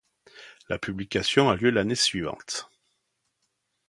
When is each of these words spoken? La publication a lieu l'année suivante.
La 0.67 0.79
publication 0.79 1.47
a 1.51 1.55
lieu 1.55 1.69
l'année 1.69 1.93
suivante. 1.93 2.71